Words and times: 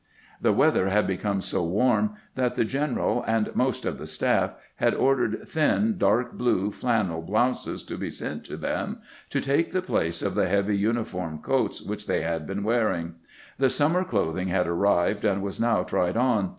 The 0.41 0.51
weather 0.51 0.89
had 0.89 1.05
become 1.05 1.41
so 1.41 1.63
warm 1.63 2.15
that 2.33 2.55
the 2.55 2.65
general 2.65 3.23
and 3.27 3.55
most 3.55 3.85
of 3.85 3.99
the 3.99 4.07
staff 4.07 4.55
had 4.77 4.95
ordered 4.95 5.47
thin, 5.47 5.99
dark 5.99 6.33
blue 6.33 6.71
flan 6.71 7.09
nel 7.09 7.21
blouses 7.21 7.83
to 7.83 7.99
be 7.99 8.09
sent 8.09 8.43
to 8.45 8.57
them 8.57 8.97
to 9.29 9.39
take 9.39 9.71
the 9.71 9.81
place 9.83 10.23
of 10.23 10.33
the 10.33 10.47
heavy 10.47 10.75
uniform 10.75 11.37
coats 11.43 11.83
which 11.83 12.07
they 12.07 12.21
had 12.23 12.47
been 12.47 12.63
wearing. 12.63 13.13
The 13.59 13.69
summer 13.69 14.03
clothing 14.03 14.47
had 14.47 14.65
arrived, 14.65 15.23
and 15.23 15.43
was 15.43 15.59
now 15.59 15.83
tried 15.83 16.17
on. 16.17 16.49